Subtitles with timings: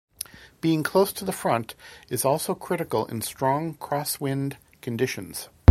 [0.61, 1.75] Being close to the front
[2.09, 5.47] is also critical in strong crosswind conditions.